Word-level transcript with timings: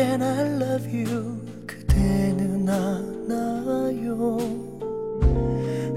can 0.00 0.22
I 0.22 0.44
love 0.56 0.86
you? 0.88 1.42
그대는 1.66 2.66
아나요? 2.66 4.38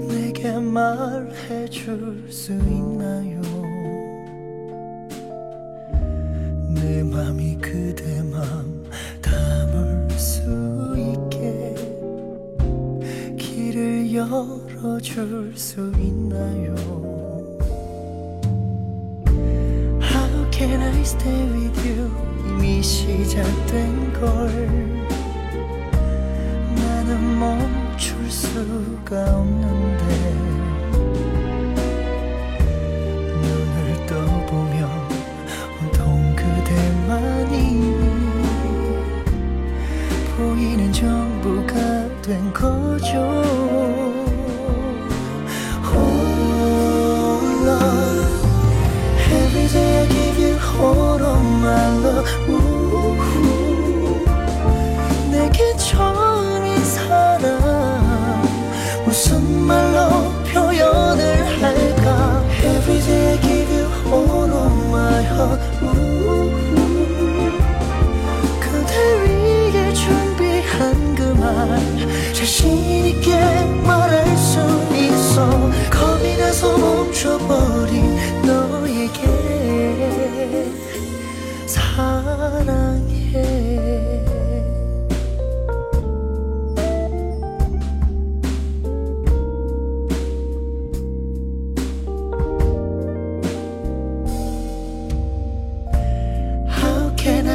내게 0.06 0.52
말해줄 0.58 2.26
수 2.30 2.52
있나 2.52 2.93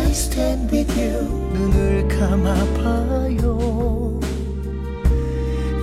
I 0.09 0.11
stand 0.11 0.71
with 0.71 0.91
you. 0.99 1.21
눈을 1.53 2.07
감아봐요. 2.07 3.45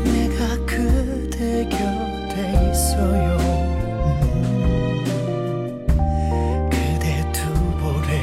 내가 0.02 0.66
그대 0.66 1.64
곁에 1.68 2.70
있어요. 2.72 3.36
음. 5.78 6.68
그대 6.72 7.24
두 7.30 7.40
볼에 7.78 8.18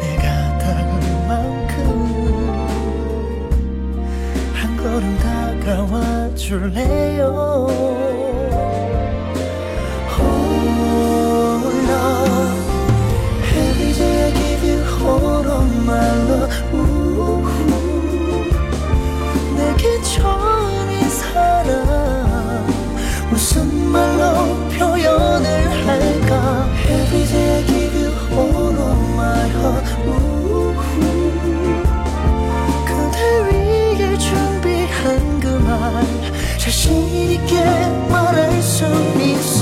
내가 0.00 0.58
닿을 0.58 0.92
만큼 1.28 1.78
한 4.54 4.76
걸음 4.76 5.04
다가와 5.18 6.34
줄래요 6.34 8.01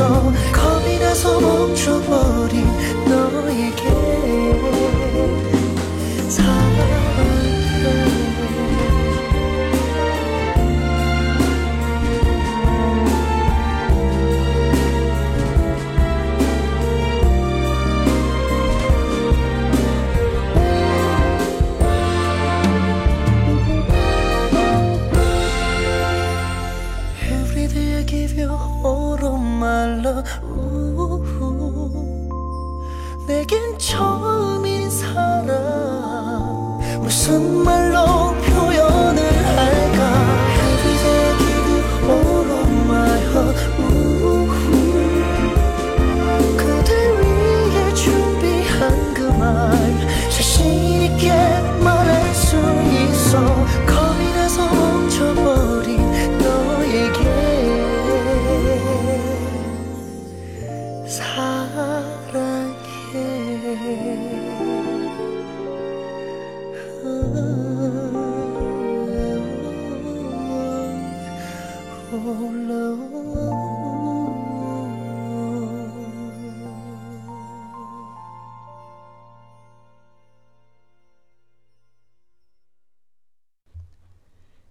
있어 0.01 0.33
겁이 0.53 0.99
나서 0.99 1.39
멈춰버린 1.41 2.67
너 3.07 3.20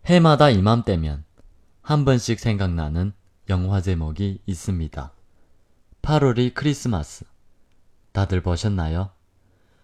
해마다 0.10 0.50
이맘때면 0.50 1.24
한 1.84 2.04
번씩 2.04 2.40
생각나는 2.40 3.14
영화 3.48 3.80
제목이 3.80 4.42
있습니다. 4.48 5.12
8월이 6.02 6.56
크리스마스. 6.56 7.26
다들 8.12 8.42
보셨나요? 8.42 9.12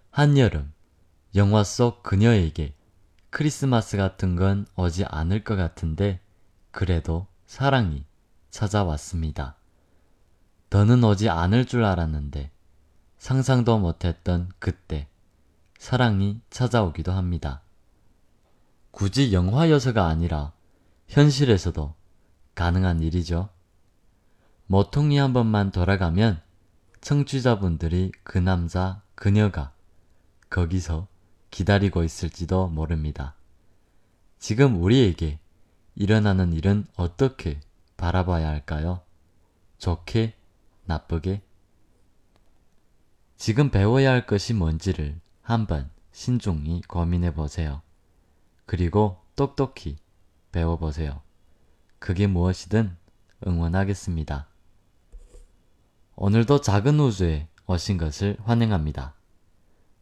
한여름, 0.10 0.74
영화 1.36 1.63
속 1.63 2.01
그녀에게 2.01 2.74
크리스마스 3.30 3.98
같은 3.98 4.36
건 4.36 4.66
오지 4.75 5.06
않을 5.06 5.44
것 5.44 5.57
같은데, 5.57 6.19
그래도 6.72 7.27
사랑이 7.45 8.04
찾아왔습니다. 8.50 9.57
더는 10.72 11.04
오지 11.04 11.30
않을 11.30 11.66
줄 11.66 11.83
알았는데, 11.83 12.50
상상도 13.19 13.77
못했던 13.77 14.50
그때, 14.57 15.07
사랑이 15.77 16.42
찾아오기도 16.50 17.12
합니다. 17.12 17.62
굳이 18.96 19.34
영화여서가 19.34 20.08
아니라 20.08 20.54
현실에서도 21.10 21.94
가능한 22.56 23.02
일이죠. 23.02 23.50
모퉁이 24.68 25.18
한 25.18 25.34
번만 25.34 25.72
돌아가면 25.72 26.42
청취자분들이 27.02 28.14
그 28.24 28.38
남자, 28.38 29.02
그녀가 29.16 29.74
거기서 30.50 31.10
기다리고 31.52 32.06
있을지도 32.06 32.70
모릅니다. 32.70 33.36
지금 34.40 34.82
우리에게 34.82 35.40
일어나는 35.96 36.54
일은 36.54 36.86
어떻게 36.96 37.60
바라봐야 37.98 38.48
할까요? 38.48 39.02
좋게, 39.78 40.36
나쁘게? 40.86 41.42
지금 43.36 43.72
배워야 43.72 44.12
할 44.12 44.26
것이 44.26 44.54
뭔지를 44.54 45.20
한번 45.42 45.90
신중히 46.14 46.82
고민해 46.88 47.34
보세요. 47.34 47.82
그리고 48.66 49.22
똑똑히 49.36 49.98
배워보세요. 50.52 51.22
그게 52.00 52.28
무엇이든 52.28 52.96
응원하겠습니다. 53.46 54.48
오늘도 56.16 56.62
작은 56.62 57.00
우주에 57.00 57.48
오신 57.68 57.98
것을 57.98 58.38
환영합니다. 58.44 59.16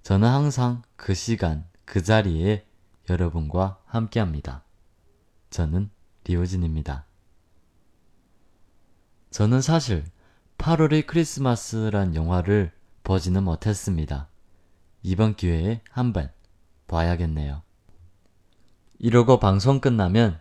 저는 0.03 0.27
항상 0.27 0.83
그 0.95 1.13
시간, 1.13 1.65
그 1.85 2.03
자리에 2.03 2.65
여러분과 3.09 3.81
함께 3.85 4.19
합니다. 4.19 4.63
저는 5.49 5.89
리오진입니다. 6.25 7.05
저는 9.31 9.61
사실 9.61 10.05
8월의 10.57 11.07
크리스마스란 11.07 12.15
영화를 12.15 12.71
보지는 13.03 13.43
못했습니다. 13.43 14.29
이번 15.01 15.35
기회에 15.35 15.81
한번 15.89 16.31
봐야겠네요. 16.87 17.63
이러고 18.99 19.39
방송 19.39 19.79
끝나면 19.79 20.39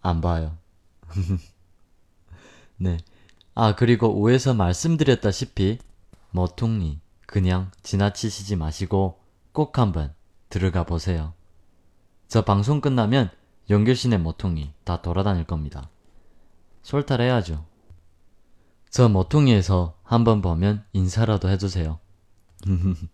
안 0.00 0.20
봐요. 0.20 0.56
네. 2.76 2.98
아, 3.54 3.74
그리고 3.74 4.14
오에서 4.14 4.54
말씀드렸다시피 4.54 5.78
머퉁리 6.30 7.00
그냥 7.26 7.70
지나치시지 7.82 8.56
마시고 8.56 9.18
꼭 9.52 9.78
한번 9.78 10.14
들어가 10.48 10.84
보세요. 10.84 11.32
저 12.28 12.44
방송 12.44 12.80
끝나면 12.80 13.30
연결신의 13.70 14.18
모퉁이 14.18 14.72
다 14.84 15.02
돌아다닐 15.02 15.44
겁니다. 15.44 15.90
솔탈해야죠. 16.82 17.64
저 18.90 19.08
모퉁이에서 19.08 19.98
한번 20.04 20.40
보면 20.42 20.84
인사라도 20.92 21.48
해주세요. 21.48 21.98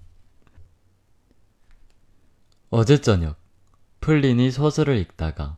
어제 2.70 3.00
저녁 3.00 3.41
플린이 4.02 4.50
소설을 4.50 4.96
읽다가 4.96 5.56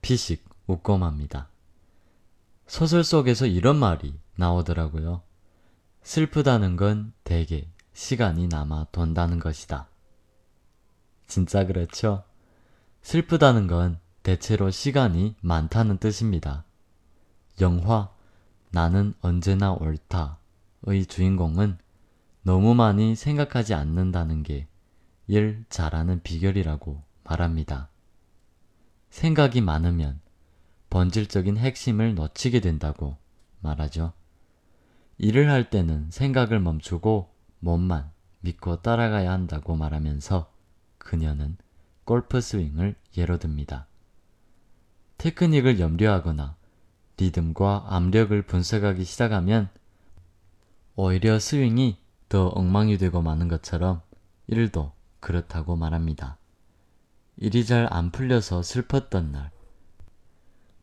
피식 0.00 0.42
웃고 0.66 0.96
맙니다. 0.96 1.50
소설 2.66 3.04
속에서 3.04 3.44
이런 3.44 3.76
말이 3.76 4.18
나오더라고요. 4.36 5.20
슬프다는 6.02 6.76
건 6.76 7.12
대개 7.22 7.68
시간이 7.92 8.48
남아 8.48 8.86
돈다는 8.92 9.38
것이다. 9.38 9.86
진짜 11.26 11.66
그렇죠? 11.66 12.24
슬프다는 13.02 13.66
건 13.66 13.98
대체로 14.22 14.70
시간이 14.70 15.34
많다는 15.42 15.98
뜻입니다. 15.98 16.64
영화 17.60 18.08
나는 18.70 19.12
언제나 19.20 19.72
옳다의 19.72 21.04
주인공은 21.06 21.76
너무 22.44 22.74
많이 22.74 23.14
생각하지 23.14 23.74
않는다는 23.74 24.42
게 24.42 24.70
일 25.30 25.64
잘하는 25.68 26.22
비결이라고 26.24 27.00
말합니다. 27.30 27.88
생각이 29.10 29.60
많으면 29.60 30.20
본질적인 30.90 31.58
핵심을 31.58 32.16
놓치게 32.16 32.60
된다고 32.60 33.18
말하죠. 33.60 34.12
일을 35.18 35.48
할 35.48 35.70
때는 35.70 36.10
생각을 36.10 36.58
멈추고 36.58 37.30
몸만 37.60 38.10
믿고 38.40 38.82
따라가야 38.82 39.30
한다고 39.30 39.76
말하면서 39.76 40.50
그녀는 40.98 41.56
골프 42.04 42.40
스윙을 42.40 42.96
예로 43.16 43.38
듭니다. 43.38 43.86
테크닉을 45.18 45.78
염려하거나 45.78 46.56
리듬과 47.16 47.86
압력을 47.90 48.42
분석하기 48.42 49.04
시작하면 49.04 49.68
오히려 50.96 51.38
스윙이 51.38 51.98
더 52.28 52.48
엉망이 52.48 52.98
되고 52.98 53.22
마는 53.22 53.46
것처럼 53.46 54.00
일도 54.48 54.92
그렇다고 55.20 55.76
말합니다. 55.76 56.39
일이 57.42 57.64
잘 57.64 57.88
안 57.90 58.10
풀려서 58.10 58.62
슬펐던 58.62 59.32
날, 59.32 59.50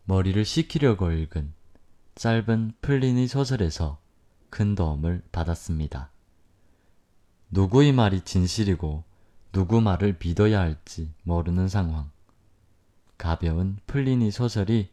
머리를 0.06 0.44
식히려고 0.44 1.12
읽은 1.12 1.54
짧은 2.16 2.74
플리니 2.82 3.28
소설에서 3.28 4.00
큰 4.50 4.74
도움을 4.74 5.22
받았습니다. 5.32 6.10
누구의 7.52 7.92
말이 7.92 8.22
진실이고 8.22 9.04
누구 9.52 9.82
말을 9.82 10.18
믿어야 10.20 10.62
할지 10.62 11.14
모르는 11.22 11.68
상황. 11.68 12.10
가벼운 13.20 13.78
플리니 13.86 14.32
소설이 14.32 14.90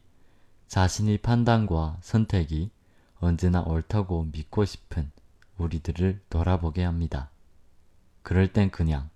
자신의 0.69 1.17
판단과 1.19 1.97
선택이 2.03 2.73
언제나 3.21 3.63
옳다고 3.63 4.29
믿고 4.33 4.67
싶은 4.67 5.11
우리들을 5.57 6.21
돌아보게 6.29 6.85
합니다. 6.85 7.31
그럴 8.23 8.53
땐 8.53 8.71
그냥 8.71 9.09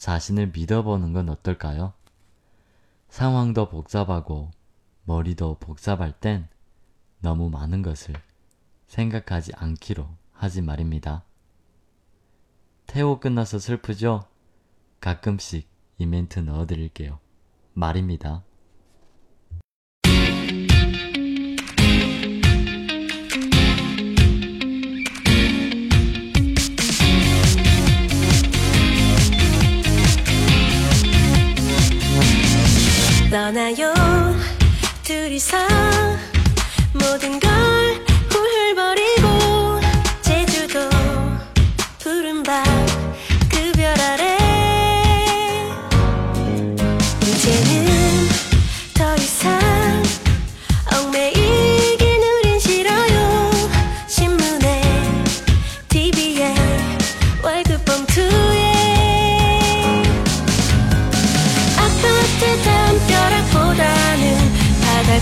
자신을 0.00 0.52
믿어보는 0.54 1.12
건 1.12 1.28
어떨까요? 1.28 1.92
상황도 3.10 3.68
복잡하고 3.68 4.50
머리도 5.04 5.58
복잡할 5.60 6.12
땐 6.12 6.48
너무 7.18 7.50
많은 7.50 7.82
것을 7.82 8.14
생각하지 8.86 9.52
않기로 9.54 10.08
하지 10.32 10.62
말입니다. 10.62 11.22
태호 12.86 13.20
끝나서 13.20 13.58
슬프죠? 13.58 14.24
가끔씩 15.00 15.68
이 15.98 16.06
멘트 16.06 16.38
넣어드릴게요. 16.38 17.18
말입니다. 17.74 18.42
떠나요. 33.40 33.94
둘이서 35.02 35.56
모든 36.92 37.40
걸 37.40 37.79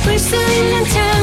바다를 0.04 1.17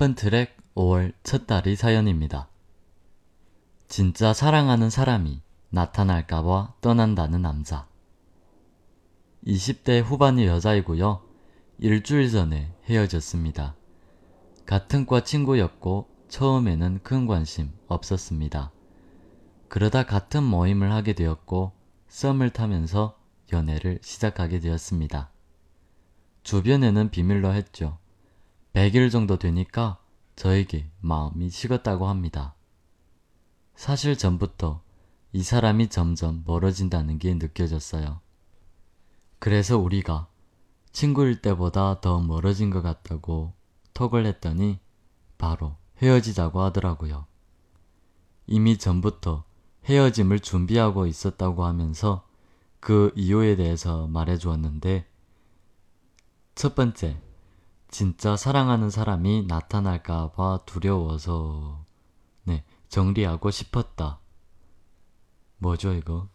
3번 0.00 0.16
트랙 0.16 0.56
5월 0.74 1.12
첫 1.22 1.46
달이 1.46 1.76
사연입니다. 1.76 2.48
진짜 3.86 4.32
사랑하는 4.32 4.88
사람이 4.88 5.42
나타날까봐 5.68 6.76
떠난다는 6.80 7.42
남자. 7.42 7.86
20대 9.46 10.02
후반의 10.02 10.46
여자이고요. 10.46 11.20
일주일 11.80 12.30
전에 12.30 12.72
헤어졌습니다. 12.86 13.76
같은 14.64 15.04
과 15.04 15.22
친구였고 15.22 16.08
처음에는 16.28 17.00
큰 17.02 17.26
관심 17.26 17.70
없었습니다. 17.86 18.72
그러다 19.68 20.06
같은 20.06 20.42
모임을 20.42 20.92
하게 20.92 21.12
되었고 21.12 21.72
썸을 22.08 22.50
타면서 22.50 23.18
연애를 23.52 23.98
시작하게 24.00 24.60
되었습니다. 24.60 25.30
주변에는 26.42 27.10
비밀로 27.10 27.52
했죠. 27.52 27.98
100일 28.72 29.10
정도 29.10 29.38
되니까 29.38 29.98
저에게 30.36 30.90
마음이 31.00 31.50
식었다고 31.50 32.06
합니다. 32.08 32.54
사실 33.74 34.16
전부터 34.16 34.82
이 35.32 35.42
사람이 35.42 35.88
점점 35.88 36.42
멀어진다는 36.46 37.18
게 37.18 37.34
느껴졌어요. 37.34 38.20
그래서 39.38 39.78
우리가 39.78 40.28
친구일 40.92 41.40
때보다 41.40 42.00
더 42.00 42.20
멀어진 42.20 42.70
것 42.70 42.82
같다고 42.82 43.54
톡을 43.94 44.26
했더니 44.26 44.78
바로 45.38 45.76
헤어지자고 46.02 46.60
하더라고요. 46.60 47.26
이미 48.46 48.78
전부터 48.78 49.44
헤어짐을 49.84 50.40
준비하고 50.40 51.06
있었다고 51.06 51.64
하면서 51.64 52.26
그 52.80 53.12
이유에 53.14 53.56
대해서 53.56 54.06
말해 54.08 54.36
주었는데 54.36 55.06
첫 56.54 56.74
번째, 56.74 57.20
진짜 57.90 58.36
사랑하는 58.36 58.88
사람이 58.88 59.46
나타날까봐 59.48 60.60
두려워서, 60.64 61.84
네, 62.44 62.64
정리하고 62.88 63.50
싶었다. 63.50 64.20
뭐죠, 65.58 65.92
이거? 65.92 66.28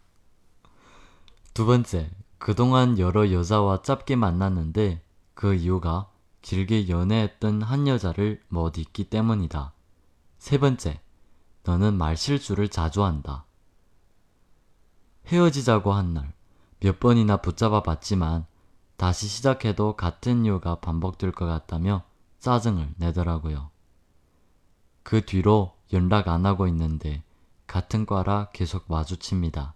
두 1.54 1.66
번째, 1.66 2.12
그동안 2.40 3.00
여러 3.00 3.32
여자와 3.32 3.82
짧게 3.84 4.18
만났는데 4.18 5.02
그 5.34 5.56
이유가 5.56 6.10
길게 6.42 6.90
연애했던 6.90 7.62
한 7.62 7.88
여자를 7.88 8.44
못 8.50 8.78
잊기 8.78 9.06
때문이다. 9.06 9.74
세 10.38 10.58
번째, 10.60 11.02
너는 11.64 11.98
말 11.98 12.18
실수를 12.18 12.68
자주 12.68 13.04
한다. 13.04 13.46
헤어지자고 15.28 15.94
한 15.94 16.14
날, 16.14 16.34
몇 16.82 17.00
번이나 17.00 17.38
붙잡아 17.38 17.82
봤지만 17.82 18.46
다시 18.98 19.28
시작해도 19.28 19.96
같은 19.96 20.46
이유가 20.46 20.76
반복될 20.76 21.32
것 21.32 21.46
같다며 21.46 22.04
짜증을 22.40 22.94
내더라고요. 22.98 23.70
그 25.04 25.26
뒤로 25.26 25.76
연락 25.94 26.28
안 26.28 26.46
하고 26.46 26.68
있는데 26.68 27.24
같은 27.68 28.06
과라 28.06 28.50
계속 28.54 28.86
마주칩니다. 28.88 29.74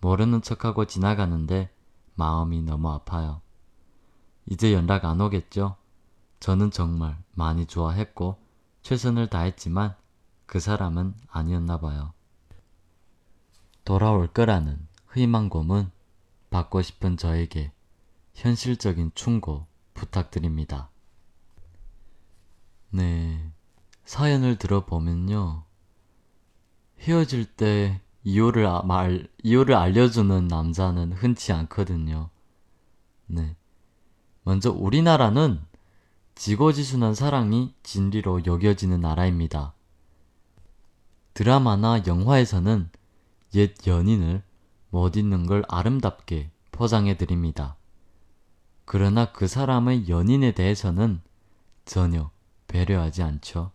모르는 0.00 0.42
척하고 0.42 0.84
지나가는데 0.84 1.70
마음이 2.14 2.62
너무 2.62 2.90
아파요. 2.90 3.40
이제 4.46 4.72
연락 4.72 5.04
안 5.04 5.20
오겠죠? 5.20 5.76
저는 6.40 6.70
정말 6.70 7.16
많이 7.32 7.66
좋아했고 7.66 8.38
최선을 8.82 9.28
다했지만 9.28 9.94
그 10.46 10.60
사람은 10.60 11.14
아니었나 11.28 11.80
봐요. 11.80 12.12
돌아올 13.84 14.28
거라는 14.28 14.86
희망 15.14 15.48
고문 15.48 15.90
받고 16.50 16.82
싶은 16.82 17.16
저에게 17.16 17.72
현실적인 18.34 19.12
충고 19.14 19.66
부탁드립니다. 19.94 20.90
네. 22.90 23.50
사연을 24.04 24.56
들어보면요. 24.56 25.64
헤어질 27.00 27.44
때 27.44 28.00
이유를 28.22 28.66
아- 28.66 28.82
말, 28.82 29.28
이유를 29.42 29.74
알려주는 29.74 30.48
남자는 30.48 31.12
흔치 31.12 31.52
않거든요. 31.52 32.30
네. 33.26 33.56
먼저 34.42 34.70
우리나라는 34.70 35.60
지고지순한 36.34 37.14
사랑이 37.14 37.74
진리로 37.82 38.44
여겨지는 38.44 39.00
나라입니다. 39.00 39.74
드라마나 41.32 42.02
영화에서는 42.06 42.90
옛 43.54 43.74
연인을 43.86 44.42
못 44.90 45.16
잊는 45.16 45.46
걸 45.46 45.64
아름답게 45.68 46.50
포장해 46.72 47.16
드립니다. 47.16 47.76
그러나 48.84 49.32
그 49.32 49.46
사람의 49.46 50.08
연인에 50.08 50.52
대해서는 50.52 51.20
전혀 51.84 52.30
배려하지 52.66 53.22
않죠. 53.22 53.72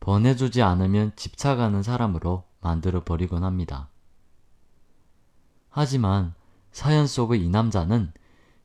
보내주지 0.00 0.62
않으면 0.62 1.12
집착하는 1.16 1.82
사람으로 1.82 2.44
만들어 2.60 3.04
버리곤 3.04 3.44
합니다. 3.44 3.88
하지만 5.70 6.34
사연 6.72 7.06
속의 7.06 7.44
이 7.44 7.48
남자는 7.48 8.12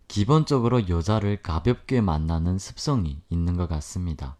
기본적으로 0.07 0.89
여자를 0.89 1.41
가볍게 1.41 2.01
만나는 2.01 2.57
습성이 2.57 3.21
있는 3.29 3.55
것 3.55 3.67
같습니다. 3.69 4.37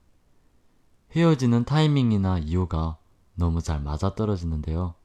헤어지는 1.16 1.64
타이밍이나 1.66 2.40
이유가 2.40 2.98
너무 3.36 3.62
잘 3.62 3.82
맞아떨어지는데요. 3.82 4.96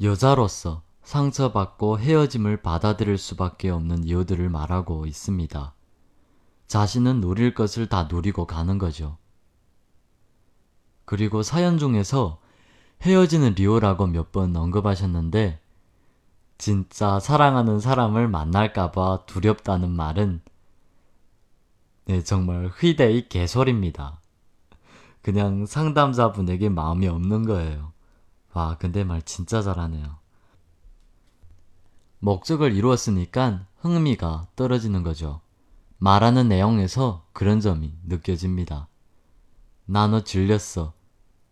여자로서 0.00 0.82
상처받고 1.04 1.98
헤어짐을 1.98 2.62
받아들일 2.62 3.18
수밖에 3.18 3.70
없는 3.70 4.04
이유들을 4.04 4.48
말하고 4.48 5.06
있습니다. 5.06 5.74
자신은 6.66 7.20
누릴 7.20 7.54
것을 7.54 7.88
다 7.88 8.04
누리고 8.04 8.46
가는 8.46 8.78
거죠. 8.78 9.18
그리고 11.04 11.42
사연 11.42 11.78
중에서 11.78 12.40
헤어지는 13.02 13.54
리오라고 13.54 14.06
몇 14.06 14.32
번 14.32 14.56
언급하셨는데, 14.56 15.60
진짜 16.56 17.20
사랑하는 17.20 17.80
사람을 17.80 18.28
만날까봐 18.28 19.26
두렵다는 19.26 19.90
말은, 19.90 20.40
네, 22.06 22.22
정말 22.22 22.70
희대의 22.80 23.28
개소리입니다. 23.28 24.20
그냥 25.22 25.66
상담자분에게 25.66 26.68
마음이 26.70 27.08
없는 27.08 27.44
거예요. 27.46 27.92
와, 28.54 28.76
근데 28.78 29.04
말 29.04 29.22
진짜 29.22 29.62
잘하네요. 29.62 30.23
목적을 32.24 32.72
이루었으니까 32.72 33.66
흥미가 33.80 34.46
떨어지는 34.56 35.02
거죠. 35.02 35.42
말하는 35.98 36.48
내용에서 36.48 37.26
그런 37.34 37.60
점이 37.60 37.92
느껴집니다. 38.06 38.88
나 39.84 40.06
너 40.08 40.24
질렸어. 40.24 40.94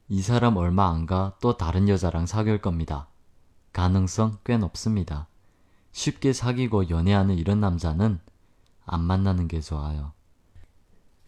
이 0.09 0.23
사람 0.23 0.57
얼마 0.57 0.89
안 0.89 1.05
가 1.05 1.35
또 1.43 1.59
다른 1.59 1.91
여자랑 1.91 2.25
사귈 2.25 2.63
겁니다. 2.63 3.09
가능성 3.75 4.39
꽤 4.45 4.57
높습니다. 4.57 5.27
쉽게 5.93 6.33
사귀고 6.33 6.89
연애하는 6.89 7.37
이런 7.37 7.61
남자는 7.61 8.19
안 8.87 9.01
만나는 9.03 9.49
게 9.49 9.61
좋아요. 9.61 10.13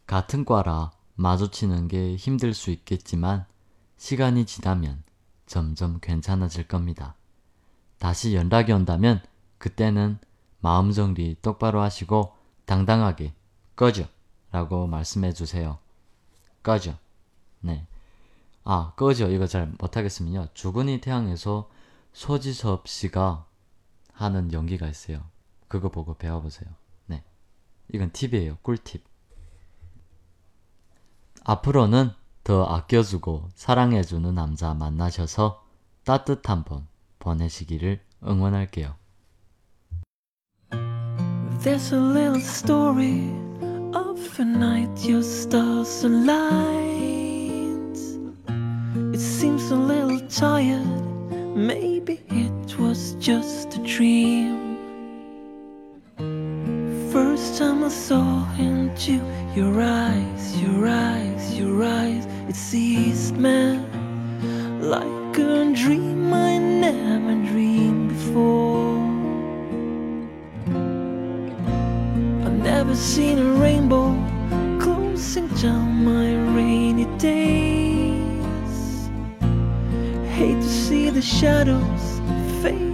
같은 0.07 0.47
과라 0.47 0.91
마주치는 1.17 1.89
게 1.89 2.17
힘들 2.17 2.55
수 2.55 2.71
있겠지만 2.71 3.45
시간이 3.99 4.47
지나면 4.47 5.03
점점 5.45 5.99
괜찮아질 6.01 6.67
겁니다. 6.67 7.15
다시 7.99 8.35
연락이 8.35 8.73
온다면 8.73 9.21
그때는 9.65 10.19
마음 10.61 10.93
정리 10.93 11.39
똑바로 11.41 11.81
하시고 11.81 12.35
당당하게 12.67 13.33
꺼져 13.77 14.05
라고 14.53 14.87
말씀해 14.87 15.33
주세요. 15.33 15.79
꺼져. 16.63 16.99
네. 17.61 17.87
아, 18.63 18.93
꺼져. 18.95 19.31
이거 19.31 19.47
잘 19.47 19.73
못하겠으면요. 19.79 20.49
주근이 20.53 21.01
태양에서 21.01 21.71
소지섭 22.13 22.89
씨가 22.89 23.47
하는 24.13 24.53
연기가 24.53 24.87
있어요. 24.87 25.23
그거 25.67 25.89
보고 25.89 26.13
배워보세요. 26.13 26.69
네. 27.07 27.25
이건 27.91 28.13
팁이에요. 28.13 28.59
꿀팁. 28.61 29.03
앞으로는 31.43 32.11
더 32.43 32.67
아껴주고 32.67 33.49
사랑해주는 33.55 34.35
남자 34.35 34.75
만나셔서 34.75 35.65
따뜻한 36.05 36.65
봄 36.65 36.87
보내시기를 37.19 38.05
응원할게요. 38.23 39.03
There's 41.65 41.93
a 41.93 41.97
little 41.99 42.43
story 42.43 43.33
of 43.95 44.39
a 44.39 44.45
night 44.45 45.03
your 45.03 45.23
stars 45.23 46.05
aligned. 46.05 47.97
It 49.15 49.19
seems 49.19 49.71
a 49.71 49.75
little 49.75 50.21
tired, 50.29 50.85
maybe 51.57 52.21
it 52.29 52.79
was 52.79 53.15
just 53.15 53.79
a 53.79 53.79
dream. 53.79 54.77
First 57.11 57.57
time 57.57 57.83
I 57.83 57.89
saw 57.89 58.47
into 58.59 59.19
your 59.57 59.81
eyes, 59.81 60.61
your 60.61 60.87
eyes, 60.87 61.59
your 61.59 61.83
eyes, 61.83 62.27
it 62.47 62.57
seized 62.57 63.39
me 63.39 63.79
like 64.83 65.39
a 65.39 65.73
dream 65.75 66.31
I 66.31 66.59
never 66.59 67.37
dreamed 67.51 68.11
before. 68.11 68.94
Never 72.95 73.07
seen 73.07 73.39
a 73.41 73.53
rainbow 73.61 74.15
closing 74.79 75.49
down 75.61 76.05
my 76.05 76.33
rainy 76.57 77.07
days. 77.19 79.11
Hate 80.31 80.61
to 80.63 80.69
see 80.69 81.11
the 81.11 81.21
shadows 81.21 82.21
fading 82.63 82.94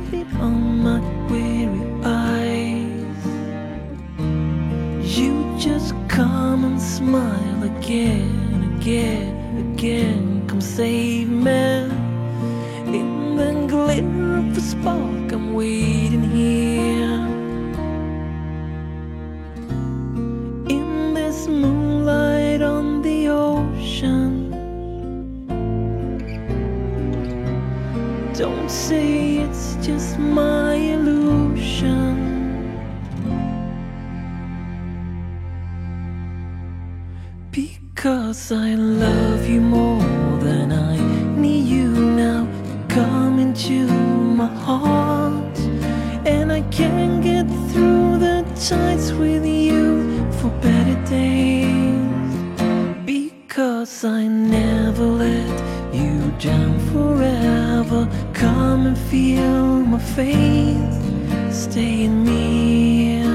Come 58.51 58.87
and 58.89 58.99
feel 58.99 59.85
my 59.93 60.01
faith, 60.01 61.53
stay 61.53 62.03
in 62.03 62.25
me 62.25 63.30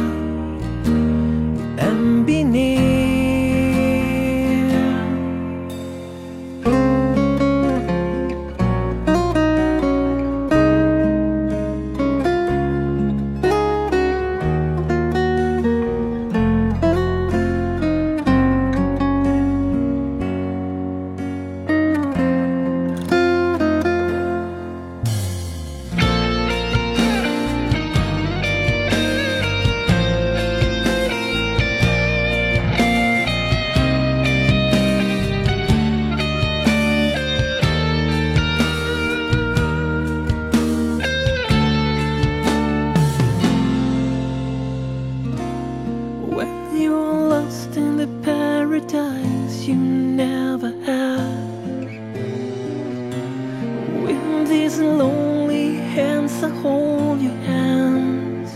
These 54.76 54.84
lonely 54.84 55.76
hands, 55.96 56.44
I 56.44 56.50
hold 56.50 57.22
your 57.22 57.40
hands. 57.48 58.52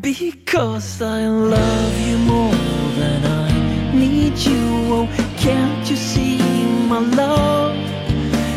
Because 0.00 1.02
I 1.02 1.26
love 1.26 1.94
you 2.06 2.16
more 2.18 2.54
than 3.00 3.24
I 3.24 3.92
need 3.92 4.38
you. 4.38 4.62
Oh, 4.98 5.08
can't 5.36 5.90
you 5.90 5.96
see 5.96 6.38
my 6.86 7.00
love? 7.00 7.74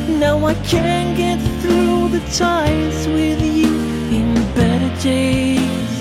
Now 0.08 0.46
I 0.46 0.54
can't 0.74 1.18
get 1.18 1.40
through 1.62 2.10
the 2.10 2.24
times 2.38 3.08
with 3.08 3.42
you 3.42 3.74
in 4.18 4.36
better 4.54 4.94
days. 5.02 5.96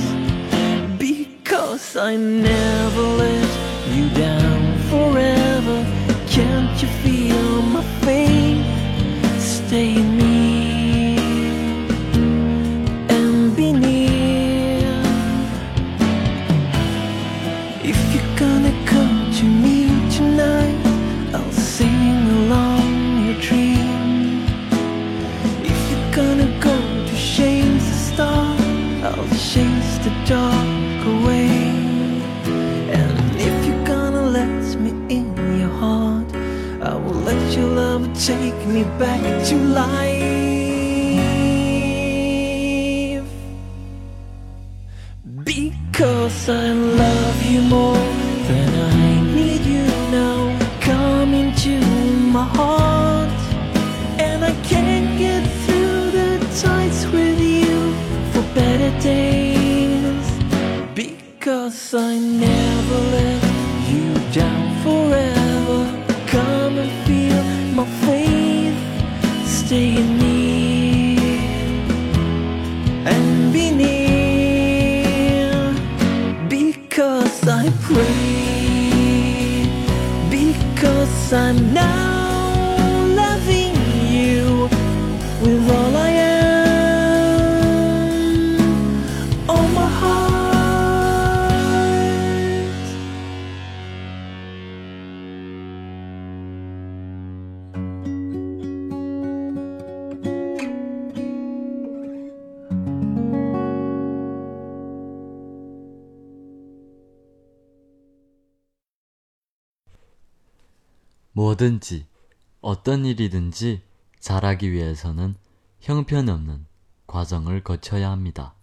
Because 0.98 1.96
I 1.96 2.16
never 2.16 3.02
let 3.22 3.49
I 36.90 36.96
will 36.96 37.20
let 37.22 37.56
your 37.56 37.68
love 37.68 38.04
take 38.18 38.66
me 38.66 38.82
back 38.98 39.22
to 39.48 39.56
life. 39.56 40.10
Because 45.44 46.48
I 46.48 46.72
love 46.72 47.09
뭐든지 111.40 112.06
어떤 112.60 113.06
일이든지 113.06 113.82
잘하기 114.18 114.72
위해서는 114.72 115.36
형편없는 115.80 116.66
과정을 117.06 117.64
거쳐야 117.64 118.10
합니다. 118.10 118.54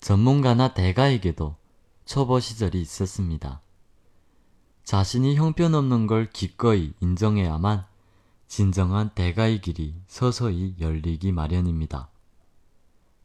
전문가나 0.00 0.74
대가에게도 0.74 1.56
초보 2.04 2.40
시절이 2.40 2.78
있었습니다. 2.82 3.62
자신이 4.84 5.36
형편없는 5.36 6.06
걸 6.06 6.28
기꺼이 6.28 6.92
인정해야만 7.00 7.86
진정한 8.46 9.08
대가의 9.14 9.62
길이 9.62 9.94
서서히 10.08 10.74
열리기 10.78 11.32
마련입니다. 11.32 12.10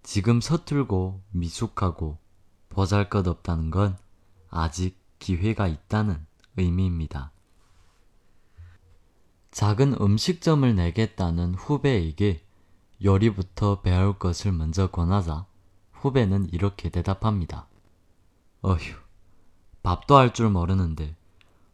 지금 0.03 0.39
서툴고 0.39 1.21
미숙하고 1.31 2.17
보잘 2.69 3.09
것 3.09 3.27
없다는 3.27 3.71
건 3.71 3.97
아직 4.49 4.97
기회가 5.19 5.67
있다는 5.67 6.25
의미입니다. 6.55 7.34
작은 9.55 9.95
음식점을 10.01 10.75
내겠다는 10.75 11.55
후배에게 11.55 12.43
요리부터 13.01 13.83
배울 13.83 14.19
것을 14.19 14.51
먼저 14.51 14.87
권하자 14.87 15.45
후배는 15.93 16.49
이렇게 16.51 16.89
대답합니다. 16.89 17.65
어휴, 18.63 18.97
밥도 19.81 20.17
할 20.17 20.33
줄 20.33 20.49
모르는데 20.49 21.15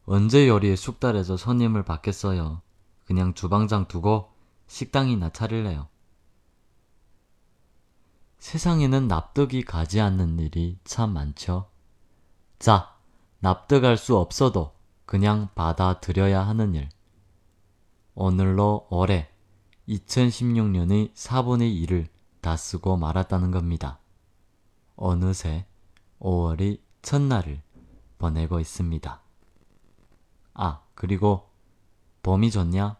언제 0.06 0.48
요리에 0.48 0.76
숙달해서 0.76 1.38
손님을 1.38 1.84
받겠어요. 1.84 2.62
그냥 3.06 3.34
주방장 3.34 3.88
두고 3.88 4.30
식당이나 4.68 5.32
차릴래요. 5.32 5.88
세상에는 8.38 9.08
납득이 9.08 9.64
가지 9.64 10.00
않는 10.00 10.38
일이 10.38 10.78
참 10.84 11.14
많죠. 11.14 11.68
자, 12.60 12.94
납득할 13.40 13.98
수 13.98 14.18
없어도 14.18 14.72
그냥 15.08 15.50
받아들여야 15.56 16.46
하는 16.46 16.76
일. 16.76 16.88
오늘로 18.14 18.88
올해 18.90 19.30
2016년의 19.88 21.14
4분의 21.14 21.86
1을 21.86 22.08
다 22.42 22.58
쓰고 22.58 22.98
말았다는 22.98 23.52
겁니다. 23.52 24.00
어느새 24.96 25.66
5월이 26.20 26.80
첫날을 27.02 27.62
보내고 28.18 28.60
있습니다. 28.60 29.22
아, 30.54 30.82
그리고 30.94 31.50
봄이 32.22 32.52
좋냐? 32.52 32.98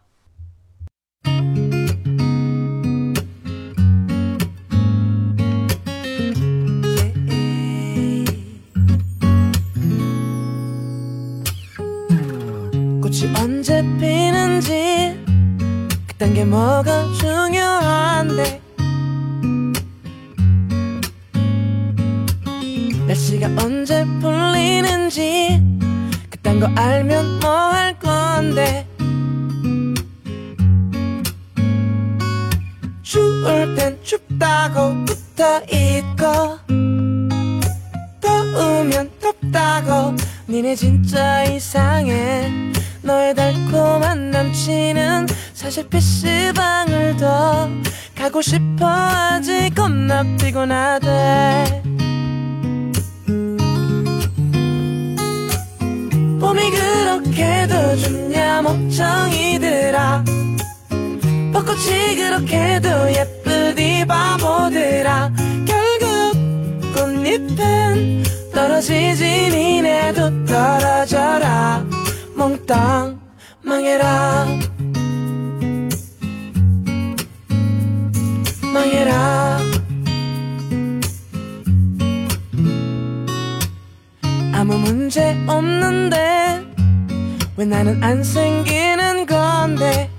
그딴 16.22 16.34
게 16.34 16.44
뭐가 16.44 17.12
중요한데? 17.14 18.60
날씨가 23.08 23.48
언제 23.58 24.04
풀리는지 24.20 25.60
그딴 26.30 26.60
거 26.60 26.70
알면 26.76 27.40
뭐 27.40 27.50
할 27.50 27.98
건데? 27.98 28.86
추울 33.02 33.74
땐 33.74 33.98
춥다고 34.04 35.04
붙어 35.04 35.60
있고 35.62 36.60
더우면 38.20 39.10
덥다고. 39.20 40.14
니네 40.48 40.76
진짜 40.76 41.42
이상해. 41.42 42.48
너의 43.02 43.34
달콤한 43.34 44.30
남친은 44.30 45.26
사실 45.62 45.88
PC방을 45.88 47.16
더 47.18 47.70
가고 48.16 48.42
싶어. 48.42 48.84
하지 48.84 49.70
겁나 49.70 50.24
피곤하대. 50.36 51.82
봄이 56.40 56.70
그렇게도 56.70 57.96
좋냐 57.96 58.62
멍청이들아. 58.62 60.24
벚꽃이 61.52 62.16
그렇게도 62.16 63.12
예쁘디 63.12 64.04
바보들아. 64.06 65.30
결국 65.64 66.92
꽃잎은 66.92 68.24
떨어지지 68.52 69.24
니네도 69.52 70.44
떨어져라. 70.44 71.86
몽땅 72.34 73.20
망해라 73.62 74.71
망해라 78.72 79.58
아무 84.54 84.78
문제 84.78 85.36
없는데 85.46 86.64
왜 87.56 87.64
나는 87.66 88.02
안 88.02 88.22
생기는 88.24 89.26
건데? 89.26 90.10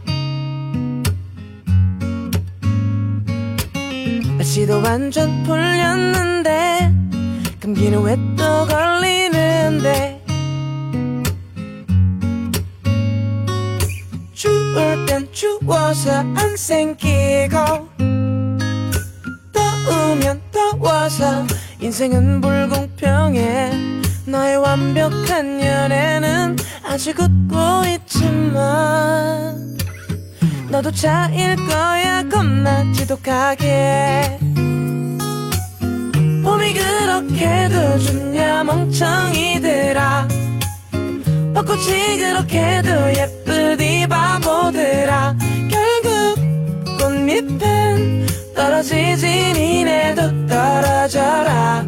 날씨도 4.38 4.82
완전 4.82 5.44
풀렸는데 5.44 6.92
감기는 7.62 8.02
왜 8.04 8.16
또 8.38 8.66
걸리는데? 8.68 10.22
추울 14.34 15.06
땐 15.08 15.28
추워서 15.32 16.12
안 16.36 16.56
생기고 16.58 17.93
더워서 20.84 21.48
인생은 21.80 22.41
불공평해. 22.41 23.72
너의 24.26 24.58
완벽한 24.58 25.63
연애는 25.63 26.58
아직 26.86 27.17
웃고 27.19 27.86
있지만 27.88 29.78
너도 30.69 30.91
차일 30.91 31.56
거야. 31.56 32.28
겁나 32.28 32.91
지독하게. 32.91 34.39
봄이 36.43 36.74
그렇게도 36.74 38.00
좋냐 38.00 38.63
멍청이들아 38.65 40.28
벚꽃이 41.54 42.17
그렇게도 42.17 42.89
예쁘디 43.15 44.08
바보들아. 44.08 45.36
결국 45.72 46.36
꽃잎은 47.00 48.28
떨어지지 48.56 49.54
니네도 49.54 50.48
떨어져라. 50.48 51.86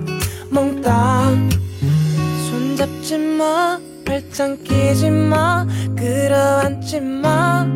몽땅 0.49 1.49
손잡지 2.49 3.17
마 3.17 3.79
발짱 4.05 4.57
끼지 4.63 5.09
마 5.09 5.65
끌어안지 5.95 6.99
마. 6.99 7.67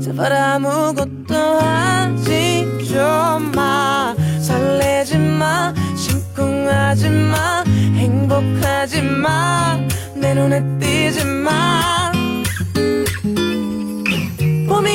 제발 0.00 0.32
아무것도 0.32 1.34
하지 1.34 2.66
좀마. 2.88 4.14
설레지 4.40 5.18
마 5.18 5.74
심쿵하지 5.96 7.10
마 7.10 7.64
행복하지 7.96 9.02
마내 9.02 10.34
눈에 10.34 10.62
띄지 10.78 11.24
마 11.24 11.95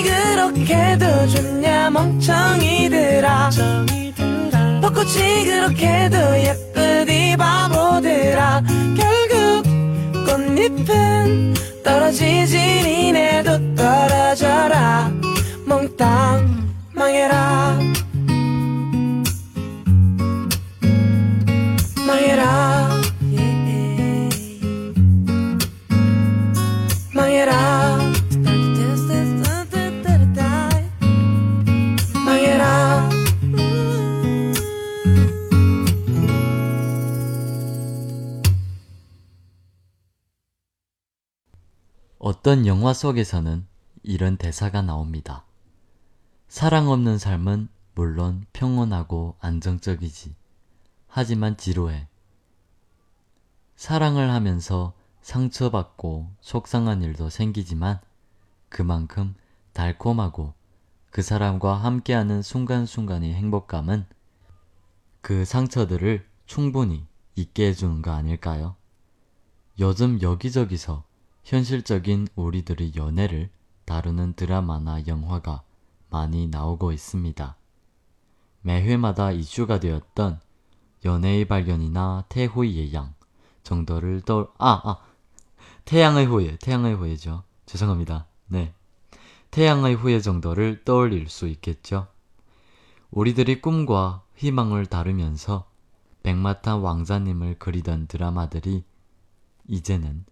그렇게도 0.04 1.28
좋냐 1.28 1.90
멍청이들아. 1.92 3.50
벚꽃이 4.82 5.46
그렇게도 5.46 6.18
예쁘디 6.40 7.38
바보들아. 7.38 8.64
결국 8.98 9.64
꽃잎은 10.26 11.54
떨어지지 11.84 12.58
니네도 12.58 13.76
떨어져라. 13.76 15.12
몽땅 15.66 16.70
망해라 16.94 17.78
어떤 42.42 42.66
영화 42.66 42.92
속에서는 42.92 43.68
이런 44.02 44.36
대사가 44.36 44.82
나옵니다. 44.82 45.46
사랑 46.48 46.90
없는 46.90 47.20
삶은 47.20 47.70
물론 47.94 48.48
평온하고 48.52 49.36
안정적이지. 49.40 50.34
하지만 51.08 51.56
지루해. 51.56 52.08
사랑을 53.76 54.32
하면서 54.32 54.94
상처받고 55.22 56.32
속상한 56.42 57.04
일도 57.04 57.30
생기지만 57.30 58.00
그만큼 58.70 59.36
달콤하고 59.74 60.56
그 61.12 61.22
사람과 61.22 61.76
함께하는 61.76 62.42
순간순간의 62.42 63.36
행복감은 63.36 64.08
그 65.22 65.46
상처들을 65.46 66.26
충분히 66.48 67.06
잊게 67.36 67.68
해주는 67.68 68.02
거 68.02 68.10
아닐까요? 68.10 68.76
요즘 69.80 70.20
여기저기서 70.24 71.04
현실적인 71.44 72.28
우리들의 72.36 72.94
연애를 72.96 73.50
다루는 73.86 74.34
드라마나 74.34 75.06
영화가 75.08 75.64
많이 76.10 76.48
나오고 76.48 76.92
있습니다. 76.92 77.56
매회마다 78.62 79.32
이슈가 79.32 79.80
되었던 79.80 80.40
연애의 81.04 81.46
발견이나 81.46 82.26
태호의 82.30 82.76
예양 82.78 83.14
정도를 83.64 84.22
떠, 84.22 84.54
아, 84.58 84.82
아, 84.84 85.02
태양의 85.86 86.26
후예, 86.26 86.58
태양의 86.58 86.96
후예죠. 86.96 87.44
죄송합니다. 87.66 88.28
네. 88.48 88.74
태양의 89.50 89.96
후예 89.96 90.22
정도를 90.22 90.84
떠올릴 90.86 91.28
수 91.28 91.48
있겠죠. 91.48 92.08
우리들이 93.10 93.62
꿈과 93.62 94.24
희망을 94.36 94.86
다루면서 94.86 95.70
백마탄 96.24 96.80
왕자님을 96.80 97.60
그리던 97.60 98.08
드라마들이 98.08 98.84
이제는 99.68 100.26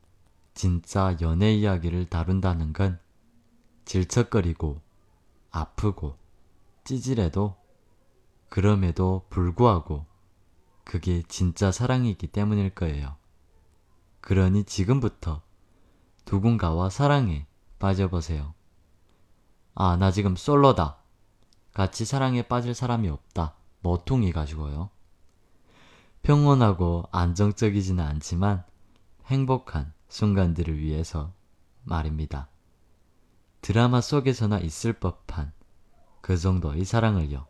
진짜 0.60 1.16
연애 1.22 1.54
이야기를 1.54 2.08
다룬다는 2.08 2.74
건 2.74 3.00
질척거리고 3.86 4.82
아프고 5.52 6.18
찌질해도 6.84 7.56
그럼에도 8.50 9.26
불구하고 9.30 10.06
그게 10.84 11.24
진짜 11.30 11.72
사랑이기 11.72 12.28
때문일 12.28 12.72
거예요. 12.72 13.16
그러니 14.20 14.66
지금부터 14.66 15.42
누군가와 16.30 16.90
사랑에 16.90 17.48
빠져보세요. 17.80 18.54
아, 19.76 19.96
나 19.96 20.12
지금 20.12 20.36
솔로다. 20.36 20.98
같이 21.74 22.04
사랑에 22.04 22.42
빠질 22.42 22.74
사람이 22.74 23.08
없다. 23.08 23.56
머퉁이 23.80 24.34
가지고요. 24.34 24.90
평온하고 26.22 27.06
안정적이지는 27.14 28.04
않지만 28.04 28.66
행복한 29.28 29.94
순간들을 30.10 30.78
위해서 30.78 31.34
말입니다. 31.84 32.50
드라마 33.62 34.02
속에서나 34.02 34.60
있을 34.60 34.94
법한 34.94 35.54
그 36.22 36.38
정도의 36.38 36.86
사랑을요. 36.86 37.48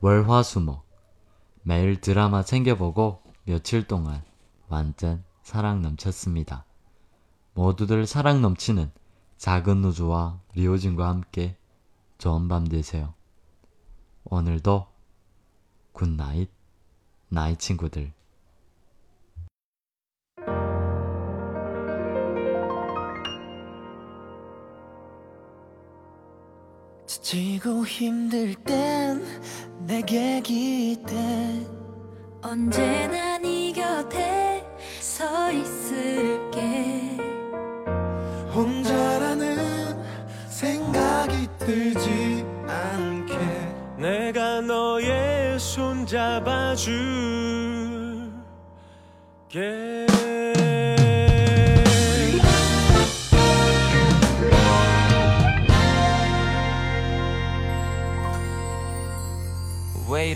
월화수목 0.00 0.86
매일 1.62 2.00
드라마 2.00 2.42
챙겨보고 2.42 3.22
며칠 3.44 3.86
동안 3.86 4.22
완전 4.68 5.24
사랑 5.42 5.82
넘쳤습니다. 5.82 6.64
모두들 7.54 8.06
사랑 8.06 8.42
넘치는 8.42 8.90
작은 9.36 9.84
우주와 9.84 10.40
리우진과 10.54 11.08
함께 11.08 11.56
좋은 12.18 12.48
밤 12.48 12.66
되세요. 12.66 13.14
오늘도 14.24 14.86
good 15.92 16.15
night, 16.15 16.50
나의 17.28 17.56
친구들. 17.56 18.17
지치고 27.20 27.84
힘들 27.84 28.54
땐 28.54 29.22
내게 29.80 30.40
기대. 30.40 31.14
언제나 32.42 33.38
네 33.38 33.72
곁에 33.72 34.64
서 35.00 35.50
있을게. 35.50 37.16
혼자라는 38.54 40.02
생각이 40.48 41.48
들지 41.58 42.44
않게. 42.66 43.36
내가 43.98 44.60
너의 44.60 45.58
손 45.58 46.06
잡아줄게 46.06 46.88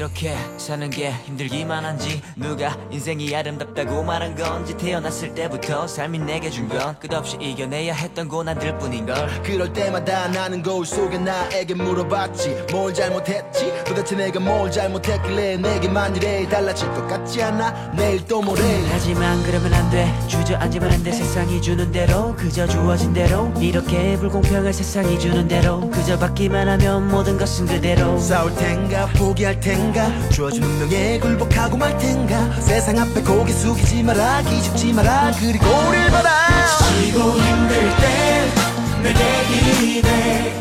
이렇게 0.03 0.35
사는 0.63 0.89
게 0.91 1.11
힘들기만 1.25 1.85
한지 1.85 2.23
누가 2.37 2.77
인생이 2.91 3.35
아름답다고 3.35 4.05
말한 4.05 4.37
건지 4.37 4.77
태어났을 4.77 5.35
때부터 5.35 5.89
삶이 5.89 6.21
내게 6.21 6.49
준 6.51 6.69
건 6.69 6.97
끝없이 7.01 7.37
이겨내야 7.41 7.93
했던 7.95 8.29
고난들 8.29 8.79
뿐인걸. 8.79 9.43
그럴 9.43 9.73
때마다 9.73 10.29
나는 10.29 10.63
거울 10.63 10.87
속에 10.87 11.19
나에게 11.19 11.75
물어봤지. 11.75 12.67
뭘 12.71 12.95
잘못했지? 12.95 13.73
도대체 13.85 14.15
내가 14.15 14.39
뭘 14.39 14.71
잘못했길래 14.71 15.57
내게만 15.57 16.15
이래 16.17 16.49
달라질 16.49 16.89
것 16.93 17.07
같지 17.09 17.43
않아? 17.43 17.93
내일 17.97 18.25
또 18.27 18.41
모레 18.41 18.63
하지만 18.93 19.43
그러면 19.43 19.75
안 19.75 19.91
돼. 19.91 20.09
주저앉으면 20.29 20.93
안 20.93 21.03
돼. 21.03 21.11
세상이 21.13 21.61
주는 21.61 21.91
대로 21.91 22.35
그저 22.37 22.67
주어진 22.69 23.13
대로 23.13 23.53
이렇게 23.61 24.17
불공평한 24.17 24.73
세상이 24.73 25.19
주는 25.19 25.49
대로 25.49 25.91
그저 25.91 26.17
받기만 26.19 26.69
하면 26.69 27.09
모든 27.09 27.37
것은 27.37 27.67
그대로. 27.67 28.17
싸울 28.19 28.55
텐가 28.55 29.07
포기할 29.17 29.59
텐가? 29.59 30.29
주어진 30.31 30.52
운명에 30.61 31.19
굴복하고 31.21 31.77
말 31.77 31.97
텐가. 31.99 32.61
세상 32.61 32.99
앞에 32.99 33.23
고개 33.23 33.53
숙이지 33.53 34.03
마라 34.03 34.43
기죽지 34.43 34.93
마라. 34.93 35.33
그리고 35.39 35.65
우릴 35.89 36.11
봐라 36.11 36.31
지고 36.79 37.33
힘들 37.33 37.81
땐 37.97 39.03
내게 39.03 39.73
기대 39.81 40.61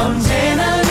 언제나 0.00 0.85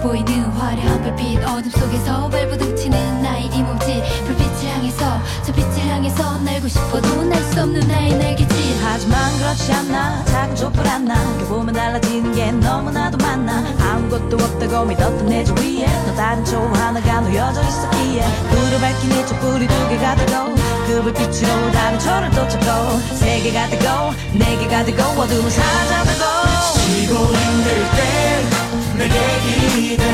보이는 0.00 0.44
화려한 0.52 1.02
불빛 1.02 1.44
어둠 1.44 1.70
속에서 1.70 2.28
발부둥치는 2.30 3.22
나의 3.22 3.46
이 3.46 3.62
몸짓 3.62 4.02
불빛을 4.24 4.68
향해서 4.70 5.20
저 5.44 5.52
빛을 5.52 5.86
향해서 5.88 6.38
날고 6.38 6.68
싶어도 6.68 7.22
날 7.24 7.40
수 7.50 7.60
없는 7.62 7.86
나의 7.88 8.16
날개짓. 8.16 8.50
하지만 8.82 9.38
그렇지 9.38 9.72
않나 9.72 10.24
작은 10.24 10.56
촛불 10.56 10.86
하나. 10.86 11.14
켜보면 11.38 11.74
달라지는 11.74 12.34
게 12.34 12.50
너무나도 12.52 13.18
많아. 13.18 13.64
아무것도 13.80 14.36
없다고 14.36 14.84
믿었던 14.86 15.26
내 15.26 15.44
주위에 15.44 15.86
또 16.06 16.14
다른 16.14 16.44
초 16.44 16.58
하나가 16.74 17.20
놓여져 17.20 17.60
있었기에. 17.62 18.24
불을 18.50 18.80
밝힌 18.80 19.10
이 19.10 19.26
촛불이 19.26 19.66
두 19.66 19.88
개가 19.88 20.14
되고 20.16 20.54
그 20.86 21.02
불빛으로 21.02 21.72
다른 21.72 21.98
초를 21.98 22.30
또 22.30 22.48
찾고 22.48 23.16
세 23.16 23.40
개가 23.40 23.68
되고 23.68 23.84
네 24.32 24.56
개가 24.58 24.84
되고 24.84 25.02
어둠은 25.02 25.50
사라져가고. 25.50 26.78
지고 26.86 27.14
힘들 27.14 27.76
땐 27.96 28.89
내게 29.00 29.16
기대 29.40 30.04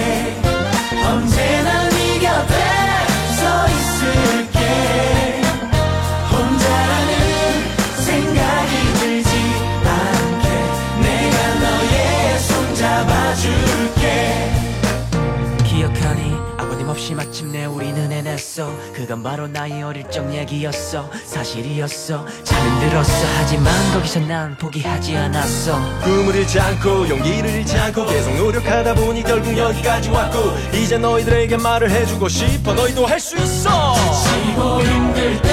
언제나 1.04 1.88
네 1.88 2.18
곁에 2.20 2.54
서 3.34 3.66
있을게. 3.68 4.60
혼자라는 6.30 7.12
생각이 7.96 8.72
들지 9.00 9.30
않게 9.84 10.46
내가 11.02 11.36
너의 11.64 12.38
손 12.38 12.74
잡아줄게 12.76 13.85
없이 16.96 17.14
마침내 17.14 17.66
우리는 17.66 18.10
해냈어. 18.10 18.72
그건 18.94 19.22
바로 19.22 19.46
나의 19.46 19.82
어릴 19.82 20.08
적 20.10 20.32
얘기였어. 20.34 21.10
사실이었어. 21.26 22.24
잘 22.42 22.58
흔들었어. 22.62 23.12
하지만 23.36 23.92
거기서 23.92 24.20
난 24.20 24.56
포기하지 24.56 25.14
않았어. 25.14 25.78
꿈을 26.02 26.34
잃지 26.36 26.58
않고 26.58 27.06
용기를 27.06 27.50
잃지 27.50 27.76
않고 27.76 28.06
계속 28.06 28.34
노력하다 28.36 28.94
보니 28.94 29.22
결국 29.24 29.56
여기까지 29.56 30.08
왔고 30.08 30.38
이제 30.72 30.96
너희들에게 30.96 31.58
말을 31.58 31.90
해주고 31.90 32.28
싶어 32.30 32.72
너희도 32.72 33.04
할 33.04 33.20
수 33.20 33.36
있어. 33.36 33.94
지고 33.94 34.80
힘들 34.82 35.42
때 35.42 35.48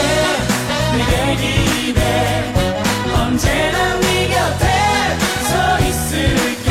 내게 0.95 1.35
기대. 1.35 2.53
언제나 3.17 3.99
네 3.99 4.27
곁에 4.29 4.65
서 5.49 5.79
있을게. 5.87 6.62